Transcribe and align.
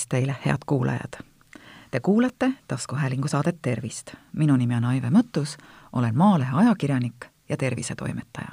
tervist 0.00 0.08
teile, 0.08 0.36
head 0.46 0.58
kuulajad! 0.66 1.24
Te 1.90 2.00
kuulate 2.00 2.52
taskuhäälingu 2.68 3.28
saadet 3.28 3.58
Tervist. 3.62 4.14
minu 4.32 4.56
nimi 4.56 4.74
on 4.74 4.84
Aive 4.84 5.10
Mõttus, 5.10 5.56
olen 5.92 6.16
Maalehe 6.16 6.50
ajakirjanik 6.52 7.26
ja 7.48 7.56
tervisetoimetaja. 7.56 8.48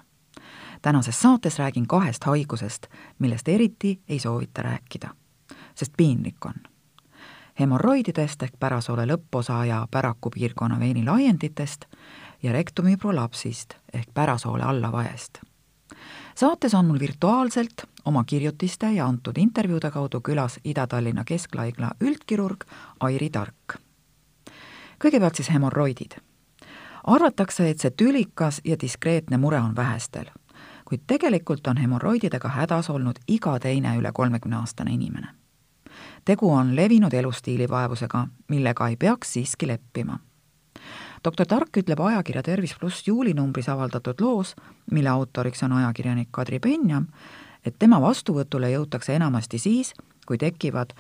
tänases 0.81 1.21
saates 1.21 1.59
räägin 1.59 1.87
kahest 1.87 2.23
haigusest, 2.23 2.87
millest 3.19 3.47
eriti 3.47 4.01
ei 4.09 4.19
soovita 4.19 4.61
rääkida, 4.61 5.09
sest 5.75 5.93
piinlik 5.97 6.45
on. 6.45 6.53
hemorroididest 7.59 8.43
ehk 8.43 8.59
pärasoole 8.59 9.05
lõpposa 9.05 9.65
ja 9.65 9.87
päraku 9.91 10.29
piirkonna 10.29 10.79
veenilaienditest 10.79 11.85
ja 12.43 12.51
rektumi 12.51 12.97
prolapsist 12.97 13.73
ehk 13.93 14.09
pärasoole 14.13 14.63
allavaest 14.63 15.39
saates 16.35 16.73
on 16.73 16.85
mul 16.85 16.99
virtuaalselt 16.99 17.83
oma 18.05 18.23
kirjutiste 18.23 18.91
ja 18.91 19.05
antud 19.05 19.37
intervjuude 19.37 19.91
kaudu 19.91 20.21
külas 20.21 20.59
Ida-Tallinna 20.63 21.23
Keskhaigla 21.23 21.91
üldkirurg 22.01 22.63
Airi 22.99 23.29
Tark. 23.29 23.79
kõigepealt 25.03 25.35
siis 25.35 25.49
hemorroidid. 25.49 26.11
arvatakse, 27.03 27.69
et 27.69 27.79
see 27.79 27.91
tülikas 27.91 28.61
ja 28.63 28.75
diskreetne 28.81 29.37
mure 29.37 29.59
on 29.59 29.75
vähestel, 29.75 30.25
kuid 30.85 31.01
tegelikult 31.07 31.67
on 31.67 31.77
hemorroididega 31.77 32.49
hädas 32.49 32.89
olnud 32.89 33.19
iga 33.27 33.59
teine 33.59 33.97
üle 33.97 34.11
kolmekümneaastane 34.13 34.91
inimene. 34.91 35.27
tegu 36.25 36.51
on 36.53 36.75
levinud 36.75 37.13
elustiili 37.13 37.69
vaevusega, 37.69 38.27
millega 38.47 38.87
ei 38.87 38.95
peaks 38.95 39.33
siiski 39.33 39.67
leppima 39.67 40.19
doktor 41.23 41.45
Tark 41.45 41.77
ütleb 41.77 41.99
ajakirja 41.99 42.43
Tervis 42.43 42.75
pluss 42.79 43.07
juulinumbris 43.07 43.69
avaldatud 43.69 44.21
loos, 44.21 44.55
mille 44.91 45.09
autoriks 45.09 45.63
on 45.63 45.73
ajakirjanik 45.79 46.29
Kadri 46.31 46.59
Penjam, 46.59 47.07
et 47.65 47.75
tema 47.79 48.01
vastuvõtule 48.01 48.71
jõutakse 48.71 49.15
enamasti 49.15 49.59
siis, 49.59 49.93
kui 50.27 50.37
tekivad 50.37 50.93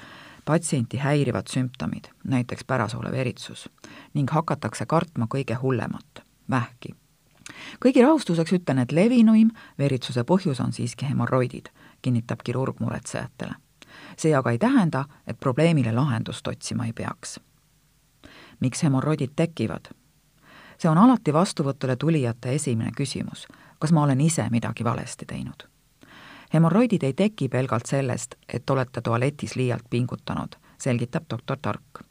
patsienti 0.45 0.97
häirivad 0.97 1.51
sümptomid, 1.51 2.07
näiteks 2.23 2.63
pärasooleveritsus, 2.63 3.69
ning 4.13 4.31
hakatakse 4.31 4.85
kartma 4.85 5.27
kõige 5.27 5.59
hullemat, 5.61 6.23
vähki. 6.49 6.95
kõigi 7.83 8.01
rahustuseks 8.01 8.53
ütlen, 8.53 8.79
et 8.79 8.91
levinuim 8.91 9.51
veritsuse 9.79 10.23
põhjus 10.23 10.63
on 10.63 10.73
siiski 10.73 11.05
hemorroidid, 11.09 11.69
kinnitab 12.01 12.43
kirurg 12.43 12.79
muretsejatele. 12.79 13.53
see 14.17 14.35
aga 14.35 14.51
ei 14.51 14.57
tähenda, 14.57 15.05
et 15.27 15.39
probleemile 15.39 15.91
lahendust 15.91 16.47
otsima 16.47 16.85
ei 16.85 16.93
peaks. 16.93 17.39
miks 18.59 18.83
hemorroidid 18.83 19.31
tekivad? 19.35 19.91
See 20.77 20.89
on 20.89 20.97
alati 20.97 21.33
vastuvõtule 21.33 21.95
tulijate 21.95 22.53
esimene 22.55 22.91
küsimus, 22.95 23.47
kas 23.79 23.91
ma 23.91 24.03
olen 24.03 24.21
ise 24.21 24.47
midagi 24.51 24.83
valesti 24.83 25.25
teinud. 25.25 25.67
hemorroidid 26.53 27.03
ei 27.03 27.13
teki 27.13 27.49
pelgalt 27.49 27.85
sellest, 27.85 28.35
et 28.53 28.69
olete 28.69 29.01
tualetis 29.01 29.55
liialt 29.55 29.83
pingutanud, 29.89 30.55
selgitab 30.77 31.23
doktor 31.29 31.57
Tark. 31.61 32.03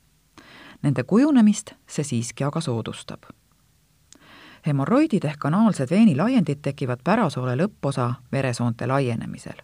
Nende 0.83 1.03
kujunemist 1.03 1.73
see 1.87 2.05
siiski 2.05 2.45
aga 2.45 2.61
soodustab. 2.61 3.23
hemorroidid 4.67 5.25
ehk 5.25 5.39
kanaalsed 5.39 5.91
veenilaiendid 5.91 6.59
tekivad 6.63 7.01
pärasoole 7.05 7.57
lõpposa 7.57 8.15
veresoonte 8.33 8.87
laienemisel. 8.87 9.63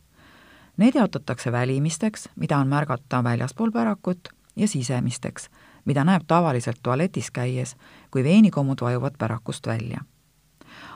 Need 0.76 0.94
jaotatakse 0.94 1.52
välimisteks, 1.52 2.28
mida 2.36 2.58
on 2.58 2.68
märgata 2.68 3.24
väljaspool 3.24 3.70
pärakut, 3.70 4.28
ja 4.56 4.68
sisemisteks, 4.68 5.50
mida 5.84 6.04
näeb 6.04 6.22
tavaliselt 6.26 6.78
tualetis 6.82 7.30
käies, 7.30 7.76
kui 8.10 8.24
veenikommud 8.24 8.80
vajuvad 8.80 9.18
pärakust 9.18 9.66
välja. 9.66 10.00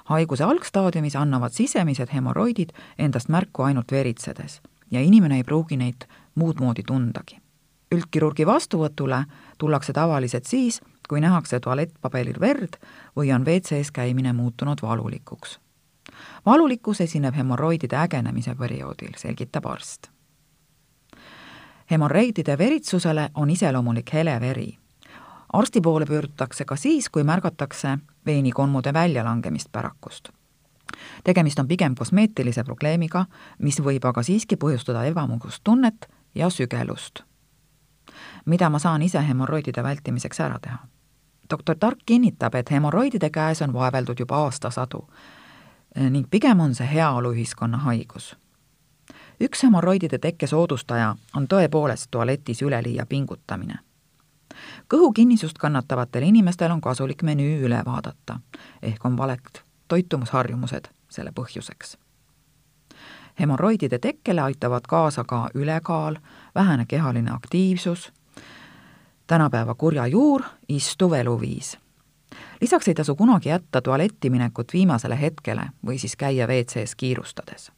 haiguse 0.05 0.45
algstaadiumis 0.45 1.17
annavad 1.17 1.53
sisemised 1.53 2.09
hemoroidid 2.15 2.70
endast 2.98 3.29
märku 3.29 3.62
ainult 3.62 3.92
veritsedes 3.92 4.61
ja 4.91 5.01
inimene 5.01 5.37
ei 5.37 5.45
pruugi 5.45 5.77
neid 5.77 6.07
muud 6.35 6.61
moodi 6.61 6.83
tundagi. 6.83 7.39
üldkirurgi 7.95 8.47
vastuvõtule 8.47 9.24
tullakse 9.58 9.92
tavaliselt 9.92 10.45
siis, 10.45 10.80
kui 11.08 11.20
nähakse 11.20 11.61
tualettpaberil 11.61 12.41
verd 12.41 12.77
või 13.17 13.35
on 13.35 13.45
WC-s 13.45 13.91
käimine 13.91 14.33
muutunud 14.33 14.83
valulikuks. 14.83 15.61
valulikkus 16.47 17.01
esineb 17.01 17.35
hemoroidide 17.35 17.97
ägenemise 17.97 18.55
perioodil, 18.55 19.13
selgitab 19.17 19.67
arst 19.67 20.16
hemorroidide 21.91 22.58
veritsusele 22.58 23.30
on 23.35 23.51
iseloomulik 23.51 24.13
hele 24.13 24.41
veri. 24.41 24.79
arsti 25.52 25.80
poole 25.80 26.07
pöördutakse 26.07 26.64
ka 26.64 26.77
siis, 26.77 27.08
kui 27.08 27.24
märgatakse 27.24 27.98
veenikonmude 28.27 28.92
väljalangemist 28.92 29.73
pärakust. 29.73 30.29
tegemist 31.24 31.58
on 31.58 31.69
pigem 31.69 31.95
kosmeetilise 31.95 32.64
probleemiga, 32.64 33.24
mis 33.58 33.80
võib 33.83 34.05
aga 34.05 34.23
siiski 34.23 34.57
põhjustada 34.57 35.05
ebamugavustunnet 35.05 36.08
ja 36.35 36.51
sügelust. 36.51 37.20
mida 38.45 38.70
ma 38.70 38.79
saan 38.79 39.03
ise 39.03 39.29
hemorroidide 39.29 39.83
vältimiseks 39.83 40.41
ära 40.41 40.58
teha? 40.58 40.79
doktor 41.51 41.77
Tark 41.77 41.98
kinnitab, 42.07 42.55
et 42.55 42.70
hemorroidide 42.70 43.30
käes 43.30 43.63
on 43.63 43.73
vaeveldud 43.73 44.18
juba 44.18 44.36
aastasadu 44.36 45.08
ning 46.11 46.27
pigem 46.30 46.61
on 46.61 46.74
see 46.74 46.89
heaoluühiskonna 46.95 47.79
haigus 47.79 48.36
üks 49.41 49.63
hemorroidide 49.63 50.19
tekke 50.19 50.47
soodustaja 50.47 51.14
on 51.36 51.47
tõepoolest 51.48 52.08
tualetis 52.11 52.63
üleliia 52.63 53.07
pingutamine. 53.07 53.79
kõhukinnisust 54.89 55.58
kannatavatel 55.58 56.23
inimestel 56.23 56.70
on 56.70 56.80
kasulik 56.80 57.23
menüü 57.23 57.61
üle 57.67 57.83
vaadata, 57.86 58.41
ehk 58.83 59.05
on 59.05 59.17
valed 59.17 59.63
toitumusharjumused 59.89 60.89
selle 61.08 61.30
põhjuseks. 61.30 61.97
hemorroidide 63.41 63.98
tekkele 63.98 64.41
aitavad 64.41 64.83
kaasa 64.89 65.24
ka 65.24 65.48
ülekaal, 65.55 66.17
vähene 66.55 66.86
kehaline 66.86 67.30
aktiivsus, 67.30 68.13
tänapäeva 69.27 69.74
kurja 69.74 70.07
juur, 70.07 70.42
istuv 70.68 71.13
eluviis 71.13 71.79
lisaks 72.61 72.89
ei 72.89 72.95
tasu 72.95 73.14
kunagi 73.17 73.48
jätta 73.48 73.83
tualetti 73.83 74.30
minekut 74.30 74.73
viimasele 74.73 75.20
hetkele 75.20 75.70
või 75.86 75.98
siis 75.98 76.17
käia 76.17 76.47
WC-s 76.47 76.95
kiirustades 76.95 77.76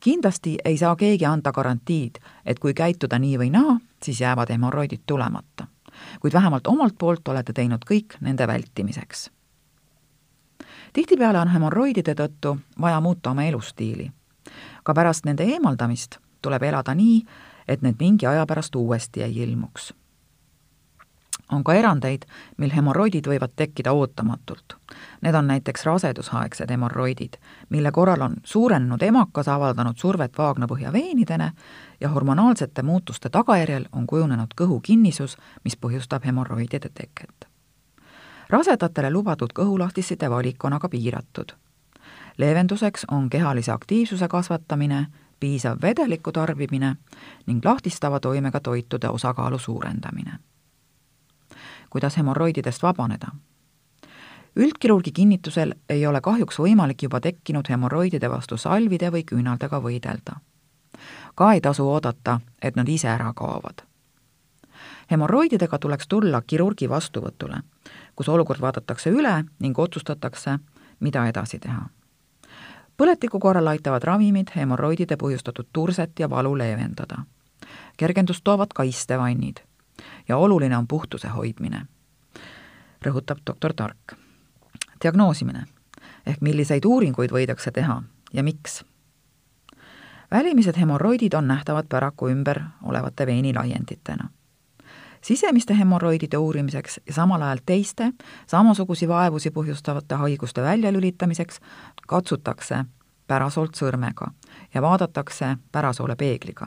kindlasti 0.00 0.56
ei 0.64 0.78
saa 0.78 0.96
keegi 0.96 1.26
anda 1.26 1.52
garantiid, 1.52 2.18
et 2.44 2.58
kui 2.58 2.74
käituda 2.74 3.18
nii 3.18 3.38
või 3.38 3.50
naa, 3.50 3.78
siis 4.02 4.20
jäävad 4.20 4.50
hemorroidid 4.50 5.00
tulemata. 5.06 5.66
kuid 6.20 6.32
vähemalt 6.32 6.66
omalt 6.66 6.94
poolt 6.98 7.28
olete 7.28 7.52
teinud 7.52 7.84
kõik 7.90 8.18
nende 8.20 8.46
vältimiseks. 8.46 9.30
tihtipeale 10.92 11.38
on 11.38 11.48
hemorroidide 11.48 12.14
tõttu 12.14 12.58
vaja 12.80 13.00
muuta 13.00 13.30
oma 13.30 13.44
elustiili. 13.44 14.12
ka 14.82 14.94
pärast 14.94 15.24
nende 15.24 15.44
eemaldamist 15.44 16.18
tuleb 16.42 16.62
elada 16.62 16.94
nii, 16.94 17.24
et 17.68 17.82
need 17.82 17.96
mingi 17.98 18.26
aja 18.26 18.46
pärast 18.46 18.76
uuesti 18.76 19.22
ei 19.22 19.36
ilmuks 19.36 19.94
on 21.52 21.64
ka 21.64 21.74
erandeid, 21.74 22.22
mil 22.56 22.70
hemorroidid 22.74 23.26
võivad 23.26 23.52
tekkida 23.56 23.92
ootamatult. 23.92 24.76
Need 25.20 25.34
on 25.34 25.46
näiteks 25.46 25.84
rasedusaegsed 25.86 26.70
hemorroidid, 26.70 27.38
mille 27.68 27.92
korral 27.92 28.22
on 28.22 28.36
suurenenud 28.44 29.02
emakas 29.02 29.48
avaldanud 29.48 29.96
survet 29.96 30.38
vaagnapõhja 30.38 30.92
veenidele 30.92 31.52
ja 32.00 32.08
hormonaalsete 32.08 32.82
muutuste 32.82 33.28
tagajärjel 33.28 33.88
on 33.92 34.06
kujunenud 34.06 34.54
kõhukinnisus, 34.60 35.36
mis 35.64 35.76
põhjustab 35.76 36.24
hemorroidide 36.24 36.90
teket. 36.94 37.48
rasedatele 38.48 39.10
lubatud 39.10 39.52
kõhulahtisite 39.52 40.30
valik 40.30 40.64
on 40.64 40.72
aga 40.72 40.88
piiratud. 40.88 41.52
leevenduseks 42.38 43.04
on 43.10 43.30
kehalise 43.30 43.72
aktiivsuse 43.72 44.28
kasvatamine, 44.28 45.06
piisav 45.40 45.78
vedeliku 45.82 46.32
tarbimine 46.32 46.96
ning 47.46 47.64
lahtistava 47.64 48.20
toimega 48.20 48.60
toitude 48.60 49.08
osakaalu 49.08 49.58
suurendamine 49.58 50.38
kuidas 51.90 52.16
hemorroididest 52.16 52.82
vabaneda. 52.82 53.26
üldkirurgi 54.56 55.12
kinnitusel 55.12 55.74
ei 55.88 56.06
ole 56.06 56.20
kahjuks 56.20 56.58
võimalik 56.58 57.02
juba 57.02 57.20
tekkinud 57.20 57.68
hemorroidide 57.70 58.30
vastu 58.30 58.56
salvide 58.56 59.10
või 59.10 59.24
küünaldega 59.24 59.82
võidelda. 59.82 60.36
ka 61.34 61.52
ei 61.52 61.60
tasu 61.60 61.88
oodata, 61.90 62.40
et 62.62 62.76
nad 62.76 62.88
ise 62.88 63.08
ära 63.08 63.32
kaovad. 63.32 63.82
hemorroididega 65.10 65.78
tuleks 65.78 66.08
tulla 66.08 66.42
kirurgi 66.42 66.88
vastuvõtule, 66.88 67.62
kus 68.16 68.28
olukord 68.28 68.60
vaadatakse 68.60 69.10
üle 69.10 69.44
ning 69.58 69.78
otsustatakse, 69.78 70.58
mida 71.00 71.26
edasi 71.28 71.58
teha 71.58 71.88
põletiku 72.98 73.38
korral 73.38 73.66
aitavad 73.66 74.02
ravimid 74.02 74.50
hemorroidide 74.56 75.16
põhjustatud 75.16 75.66
turset 75.72 76.18
ja 76.18 76.30
valu 76.30 76.58
leevendada. 76.58 77.16
kergendust 77.96 78.44
toovad 78.44 78.68
ka 78.74 78.82
istevannid 78.82 79.67
ja 80.28 80.36
oluline 80.36 80.76
on 80.76 80.88
puhtuse 80.88 81.28
hoidmine, 81.28 81.86
rõhutab 83.06 83.38
doktor 83.46 83.74
Tark. 83.74 84.12
diagnoosimine 85.02 85.64
ehk 86.26 86.40
milliseid 86.40 86.84
uuringuid 86.84 87.32
võidakse 87.32 87.70
teha 87.72 88.02
ja 88.32 88.42
miks. 88.42 88.84
välimised 90.30 90.76
hemorroidid 90.76 91.34
on 91.34 91.48
nähtavad 91.48 91.86
päraku 91.88 92.28
ümber 92.28 92.60
olevate 92.82 93.26
veenilaienditena. 93.26 94.28
sisemiste 95.20 95.78
hemorroidide 95.78 96.36
uurimiseks 96.36 97.00
ja 97.06 97.12
samal 97.12 97.42
ajal 97.42 97.58
teiste 97.66 98.12
samasugusi 98.46 99.08
vaevusi 99.08 99.50
põhjustavate 99.50 100.14
haiguste 100.14 100.62
väljalülitamiseks 100.62 101.60
katsutakse 102.06 102.84
pärasoolt 103.26 103.74
sõrmega 103.74 104.30
ja 104.74 104.82
vaadatakse 104.82 105.56
pärasoole 105.72 106.16
peegliga 106.16 106.66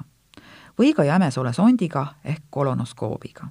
või 0.79 0.93
ka 0.93 1.03
jämesoole 1.03 1.53
sondiga 1.53 2.07
ehk 2.23 2.43
kolonoskoobiga. 2.49 3.47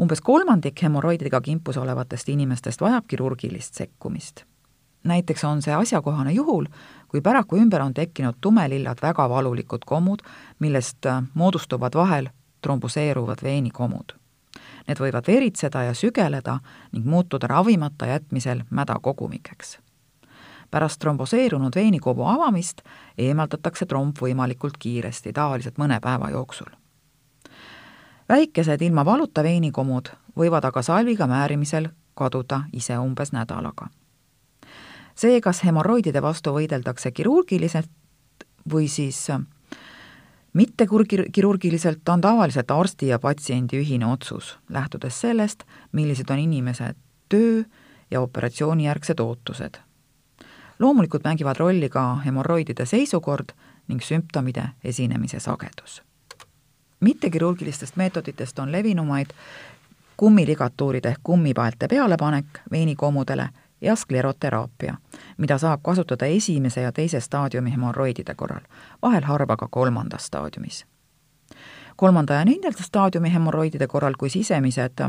umbes 0.00 0.20
kolmandik 0.20 0.82
hemoroididega 0.82 1.40
kimpus 1.40 1.76
olevatest 1.76 2.28
inimestest 2.28 2.80
vajab 2.80 3.04
kirurgilist 3.06 3.74
sekkumist. 3.74 4.44
näiteks 5.04 5.44
on 5.44 5.62
see 5.62 5.74
asjakohane 5.74 6.32
juhul, 6.32 6.66
kui 7.08 7.20
päraku 7.20 7.56
ümber 7.56 7.82
on 7.82 7.94
tekkinud 7.94 8.34
tumelillad 8.40 8.98
väga 9.02 9.28
valulikud 9.28 9.84
komud, 9.86 10.18
millest 10.58 11.06
moodustuvad 11.34 11.94
vahel 11.94 12.28
trombuseeruvad 12.62 13.38
veenikomud 13.42 14.20
Need 14.88 14.98
võivad 14.98 15.28
veritseda 15.28 15.84
ja 15.86 15.94
sügeleda 15.94 16.58
ning 16.92 17.06
muutuda 17.06 17.46
ravimata 17.50 18.08
jätmisel 18.10 18.64
mädakogumikeks. 18.70 19.78
Pärast 20.70 21.00
tromboseerunud 21.00 21.74
veenikobu 21.74 22.24
avamist 22.24 22.82
eemaldatakse 23.18 23.86
tromb 23.86 24.16
võimalikult 24.22 24.78
kiiresti, 24.78 25.32
tavaliselt 25.32 25.78
mõne 25.78 26.00
päeva 26.00 26.30
jooksul. 26.30 26.70
väikesed 28.28 28.82
ilma 28.82 29.04
valuta 29.04 29.42
veenikomud 29.42 30.12
võivad 30.36 30.64
aga 30.64 30.82
salviga 30.82 31.26
määrimisel 31.26 31.88
kaduda 32.14 32.64
ise 32.72 32.98
umbes 32.98 33.32
nädalaga. 33.32 33.88
see, 35.14 35.40
kas 35.40 35.64
hemoroidide 35.64 36.22
vastu 36.22 36.52
võideldakse 36.52 37.10
kirurgiliselt 37.10 37.90
või 38.72 38.88
siis 38.88 39.28
mitte 40.52 40.86
kirurgiliselt 41.32 42.08
on 42.08 42.20
tavaliselt 42.20 42.70
arsti 42.70 43.06
ja 43.06 43.18
patsiendi 43.18 43.78
ühine 43.80 44.06
otsus, 44.06 44.58
lähtudes 44.68 45.20
sellest, 45.20 45.64
millised 45.92 46.30
on 46.30 46.38
inimese 46.38 46.94
töö 47.28 47.62
ja 48.10 48.20
operatsioonijärgsed 48.20 49.20
ootused. 49.20 49.78
Loomulikult 50.80 51.24
mängivad 51.24 51.56
rolli 51.56 51.88
ka 51.88 52.16
hemoroidide 52.24 52.86
seisukord 52.86 53.52
ning 53.88 54.00
sümptomide 54.02 54.68
esinemise 54.84 55.40
sagedus. 55.40 56.02
mittekirurgilistest 57.00 57.96
meetoditest 57.96 58.58
on 58.58 58.72
levinumaid 58.72 59.30
kummiligatuuride 60.16 61.08
ehk 61.08 61.20
kummipaelte 61.22 61.88
pealepanek 61.88 62.46
veenikomudele 62.70 63.48
ja 63.80 63.96
skleroteraapia, 63.96 64.94
mida 65.36 65.58
saab 65.58 65.80
kasutada 65.82 66.26
esimese 66.26 66.80
ja 66.80 66.92
teise 66.92 67.20
staadiumi 67.20 67.72
hemoroidide 67.72 68.34
korral, 68.34 68.60
vahel 69.02 69.22
harva 69.24 69.56
ka 69.56 69.68
kolmandas 69.70 70.26
staadiumis. 70.26 70.86
Kolmanda 72.00 72.40
ja 72.40 72.44
neljanda 72.48 72.82
staadiumi 72.82 73.32
hemoroidide 73.32 73.86
korral, 73.86 74.16
kui 74.18 74.30
sisemised 74.30 75.04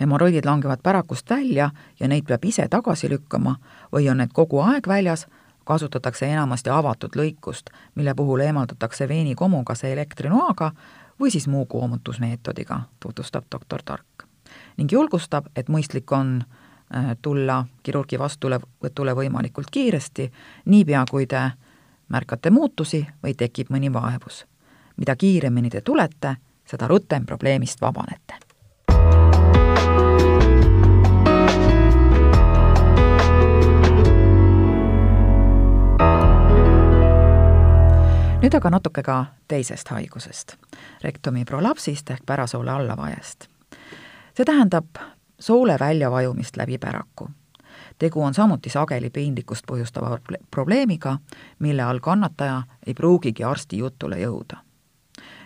hemoroidid 0.00 0.48
langevad 0.48 0.80
pärakust 0.82 1.30
välja 1.30 1.70
ja 2.00 2.08
neid 2.08 2.24
peab 2.28 2.44
ise 2.44 2.66
tagasi 2.70 3.10
lükkama 3.12 3.56
või 3.92 4.08
on 4.10 4.22
need 4.22 4.32
kogu 4.32 4.62
aeg 4.64 4.88
väljas, 4.88 5.26
kasutatakse 5.64 6.26
enamasti 6.26 6.70
avatud 6.70 7.16
lõikust, 7.16 7.70
mille 7.94 8.14
puhul 8.14 8.40
eemaldatakse 8.40 9.08
veenikomu 9.08 9.64
kas 9.64 9.84
elektrinoaga 9.84 10.72
või 11.20 11.30
siis 11.30 11.46
muu 11.48 11.66
koomutusmeetodiga, 11.66 12.80
tutvustab 13.00 13.44
doktor 13.52 13.82
Tark. 13.82 14.28
ning 14.76 14.92
julgustab, 14.92 15.46
et 15.56 15.68
mõistlik 15.68 16.12
on 16.12 16.44
Äh, 16.96 17.16
tulla 17.22 17.64
kirurgi 17.82 18.18
vastuvõtule 18.18 19.14
võimalikult 19.16 19.70
kiiresti, 19.72 20.28
niipea 20.70 21.04
kui 21.10 21.24
te 21.26 21.40
märkate 22.12 22.50
muutusi 22.52 23.00
või 23.24 23.32
tekib 23.34 23.72
mõni 23.72 23.88
vaevus. 23.92 24.44
Mida 24.96 25.16
kiiremini 25.16 25.70
te 25.70 25.80
tulete, 25.80 26.36
seda 26.66 26.88
rutem 26.88 27.26
probleemist 27.26 27.80
vabanete. 27.80 28.34
nüüd 38.44 38.52
aga 38.54 38.70
natuke 38.70 39.00
ka 39.02 39.14
teisest 39.48 39.88
haigusest, 39.88 40.58
rektomi 41.00 41.46
prolapsist 41.48 42.10
ehk 42.10 42.26
pärasoole 42.26 42.70
allavaiest. 42.70 43.48
see 44.36 44.44
tähendab 44.44 45.00
soole 45.40 45.76
väljavajumist 45.80 46.56
läbi 46.56 46.78
päraku. 46.78 47.30
tegu 47.98 48.22
on 48.22 48.34
samuti 48.34 48.70
sageli 48.70 49.10
piinlikkust 49.10 49.64
põhjustava 49.72 50.18
probleemiga, 50.50 51.18
mille 51.58 51.82
all 51.82 51.98
kannataja 51.98 52.62
ei 52.86 52.94
pruugigi 52.94 53.44
arsti 53.44 53.78
jutule 53.78 54.16
jõuda. 54.16 54.56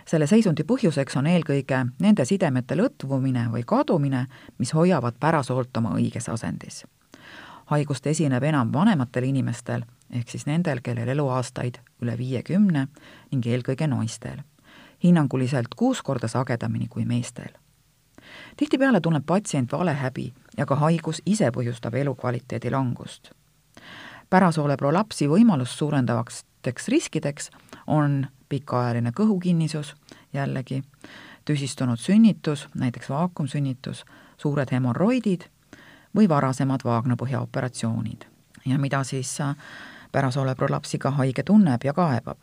Selle 0.09 0.27
seisundi 0.27 0.63
põhjuseks 0.65 1.17
on 1.19 1.27
eelkõige 1.29 1.83
nende 2.01 2.25
sidemete 2.25 2.77
lõtvumine 2.77 3.45
või 3.53 3.61
kadumine, 3.67 4.25
mis 4.57 4.73
hoiavad 4.73 5.19
pärasoolt 5.19 5.77
oma 5.77 5.93
õiges 5.97 6.29
asendis. 6.33 6.85
haigust 7.69 8.07
esineb 8.07 8.43
enam 8.43 8.71
vanematel 8.73 9.23
inimestel, 9.23 9.83
ehk 10.09 10.29
siis 10.29 10.45
nendel, 10.45 10.81
kellel 10.81 11.09
eluaastaid 11.13 11.77
üle 12.01 12.17
viiekümne 12.17 12.87
ning 13.31 13.45
eelkõige 13.45 13.87
naistel. 13.87 14.41
hinnanguliselt 15.03 15.75
kuus 15.75 16.01
korda 16.01 16.27
sagedamini 16.27 16.87
kui 16.87 17.05
meestel 17.05 17.53
tihtipeale 18.57 19.01
tunneb 19.01 19.23
patsient 19.25 19.71
valehäbi 19.71 20.33
ja 20.57 20.65
ka 20.65 20.75
haigus 20.75 21.21
ise 21.25 21.51
põhjustab 21.51 21.95
elukvaliteedi 21.95 22.71
langust. 22.71 23.31
pärasoole 24.29 24.77
prolapsi 24.77 25.27
võimalust 25.27 25.77
suurendavateks 25.77 26.87
riskideks 26.87 27.49
on 27.87 28.27
pikaajaline 28.49 29.11
kõhukinnisus, 29.15 29.95
jällegi, 30.33 30.83
tüsistunud 31.45 31.99
sünnitus, 31.99 32.67
näiteks 32.75 33.09
vaakumsünnitus, 33.09 34.05
suured 34.37 34.71
hemoroidid 34.71 35.45
või 36.15 36.29
varasemad 36.29 36.85
vaagnapõhja 36.85 37.41
operatsioonid. 37.41 38.25
ja 38.65 38.77
mida 38.77 39.03
siis 39.03 39.41
äh, 39.41 39.55
pärasoole 40.11 40.55
prolapsiga 40.55 41.11
haige 41.11 41.43
tunneb 41.43 41.81
ja 41.83 41.93
kaebab? 41.93 42.37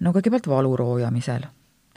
no 0.00 0.12
kõigepealt 0.12 0.48
valu 0.48 0.76
roojamisel, 0.76 1.42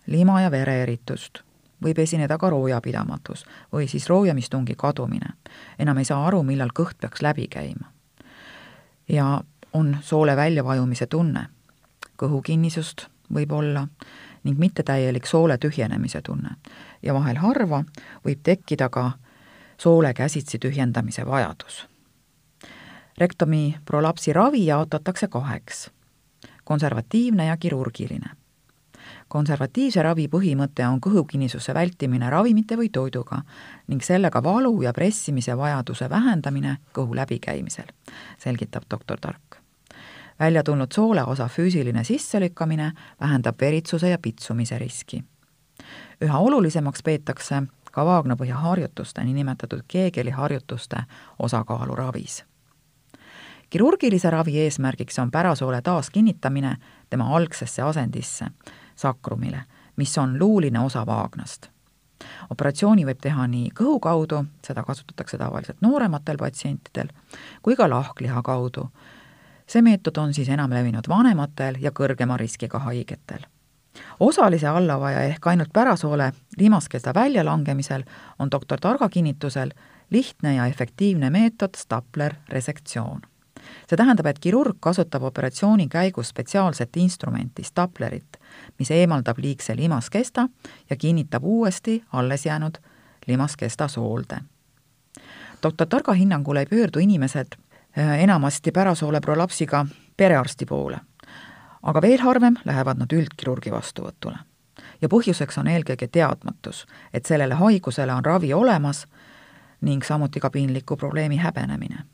lima- 0.08 0.42
ja 0.42 0.52
vereeritust 0.52 1.44
võib 1.84 2.00
esineda 2.00 2.38
ka 2.38 2.50
roojapidamatus 2.50 3.46
või 3.74 3.88
siis 3.88 4.10
roojamistungi 4.10 4.76
kadumine. 4.76 5.34
enam 5.80 5.98
ei 5.98 6.06
saa 6.06 6.28
aru, 6.28 6.44
millal 6.44 6.70
kõht 6.80 6.98
peaks 7.02 7.22
läbi 7.22 7.48
käima. 7.48 7.92
ja 9.10 9.42
on 9.74 9.98
soole 10.02 10.36
väljavajumise 10.36 11.08
tunne, 11.08 11.46
kõhukinnisust 12.20 13.08
võib 13.34 13.52
olla 13.52 13.88
ning 14.44 14.60
mittetäielik 14.60 15.28
soole 15.28 15.58
tühjenemise 15.58 16.22
tunne 16.22 16.56
ja 17.04 17.14
vahel 17.14 17.40
harva 17.42 17.84
võib 18.26 18.44
tekkida 18.44 18.90
ka 18.90 19.12
soole 19.78 20.14
käsitsi 20.14 20.60
tühjendamise 20.60 21.26
vajadus. 21.26 21.88
rektomi 23.18 23.78
prolapsi 23.86 24.34
ravi 24.34 24.66
jaotatakse 24.66 25.28
kaheks, 25.28 25.90
konservatiivne 26.64 27.46
ja 27.46 27.58
kirurgiline 27.58 28.40
konservatiivse 29.30 30.04
ravi 30.04 30.28
põhimõte 30.32 30.86
on 30.88 31.00
kõhukinnisuse 31.04 31.74
vältimine 31.74 32.30
ravimite 32.30 32.78
või 32.80 32.90
toiduga 32.94 33.44
ning 33.88 34.04
sellega 34.06 34.44
valu 34.44 34.82
ja 34.84 34.94
pressimise 34.94 35.58
vajaduse 35.58 36.10
vähendamine 36.10 36.78
kõhu 36.94 37.16
läbikäimisel, 37.16 37.90
selgitab 38.38 38.90
doktor 38.92 39.20
Tark. 39.22 39.62
Välja 40.40 40.64
tulnud 40.64 40.92
sooleosa 40.92 41.48
füüsiline 41.48 42.04
sisselükkamine 42.04 42.92
vähendab 43.22 43.62
veritsuse 43.62 44.10
ja 44.10 44.18
pitsumise 44.18 44.80
riski. 44.80 45.24
üha 46.22 46.40
olulisemaks 46.40 47.04
peetakse 47.04 47.64
ka 47.92 48.06
vaagnapõhja 48.06 48.56
harjutuste, 48.56 49.24
niinimetatud 49.24 49.82
Keegeli 49.88 50.30
harjutuste 50.30 51.04
osakaalu 51.40 51.96
ravis 51.96 52.44
kirurgilise 53.70 54.30
ravi 54.30 54.60
eesmärgiks 54.60 55.20
on 55.20 55.32
pärasoole 55.32 55.82
taaskinnitamine 55.82 56.76
tema 57.10 57.36
algsesse 57.38 57.82
asendisse, 57.82 58.46
sakrumile, 58.96 59.64
mis 59.96 60.18
on 60.18 60.40
luuline 60.40 60.80
osa 60.80 61.06
vaagnast. 61.06 61.70
operatsiooni 62.50 63.06
võib 63.08 63.20
teha 63.22 63.46
nii 63.48 63.70
kõhu 63.80 64.00
kaudu, 64.04 64.44
seda 64.68 64.84
kasutatakse 64.84 65.38
tavaliselt 65.38 65.78
noorematel 65.82 66.38
patsientidel, 66.38 67.08
kui 67.62 67.76
ka 67.76 67.90
lahkliha 67.90 68.42
kaudu. 68.44 68.90
See 69.70 69.82
meetod 69.82 70.18
on 70.18 70.34
siis 70.34 70.50
enam 70.50 70.74
levinud 70.74 71.08
vanematel 71.08 71.78
ja 71.82 71.92
kõrgema 71.92 72.38
riskiga 72.38 72.80
haigetel 72.80 73.46
osalise 74.20 74.68
allavaja 74.68 75.22
ehk 75.32 75.48
ainult 75.48 75.74
pärasoole 75.74 76.32
limaskesta 76.58 77.14
väljalangemisel 77.14 78.04
on 78.40 78.52
doktor 78.52 78.80
Targa 78.80 79.10
kinnitusel 79.10 79.72
lihtne 80.10 80.56
ja 80.56 80.66
efektiivne 80.66 81.30
meetod 81.30 81.76
Stapler 81.78 82.34
resektsioon 82.50 83.22
see 83.60 83.98
tähendab, 83.98 84.26
et 84.26 84.40
kirurg 84.40 84.78
kasutab 84.80 85.24
operatsiooni 85.24 85.88
käigus 85.92 86.30
spetsiaalset 86.34 86.98
instrumenti, 86.98 87.64
staplerit, 87.64 88.38
mis 88.80 88.92
eemaldab 88.92 89.38
liigse 89.38 89.76
limaskesta 89.76 90.48
ja 90.90 90.96
kinnitab 90.96 91.44
uuesti 91.44 92.04
alles 92.14 92.46
jäänud 92.46 92.78
limaskesta 93.28 93.88
soolde. 93.88 94.38
doktor 95.64 95.88
Targa 95.88 96.14
hinnangul 96.14 96.56
ei 96.56 96.66
pöördu 96.66 97.00
inimesed 97.00 97.58
enamasti 97.98 98.72
pärasoole 98.72 99.22
prolapsiga 99.22 99.86
perearsti 100.18 100.66
poole, 100.66 101.00
aga 101.84 102.02
veel 102.02 102.22
harvem 102.22 102.56
lähevad 102.66 102.98
nad 102.98 103.14
üldkirurgi 103.14 103.72
vastuvõtule. 103.72 104.38
ja 105.02 105.08
põhjuseks 105.08 105.60
on 105.60 105.68
eelkõige 105.68 106.08
teadmatus, 106.08 106.86
et 107.14 107.26
sellele 107.26 107.54
haigusele 107.54 108.14
on 108.14 108.26
ravi 108.26 108.54
olemas 108.54 109.06
ning 109.82 110.04
samuti 110.04 110.40
ka 110.40 110.50
piinliku 110.50 110.98
probleemi 110.98 111.38
häbenemine 111.38 112.06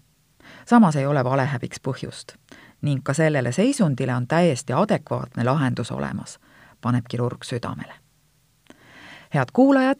samas 0.65 0.95
ei 0.95 1.05
ole 1.05 1.23
valehäbiks 1.23 1.79
põhjust 1.87 2.35
ning 2.81 3.03
ka 3.03 3.13
sellele 3.13 3.51
seisundile 3.51 4.15
on 4.15 4.27
täiesti 4.27 4.73
adekvaatne 4.73 5.43
lahendus 5.43 5.91
olemas, 5.91 6.39
paneb 6.81 7.05
kirurg 7.09 7.43
südamele. 7.43 7.93
head 9.33 9.49
kuulajad, 9.53 9.99